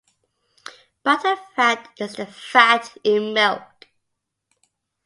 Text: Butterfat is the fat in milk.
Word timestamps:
Butterfat 1.05 1.89
is 1.99 2.15
the 2.15 2.25
fat 2.25 2.97
in 3.03 3.35
milk. 3.35 3.85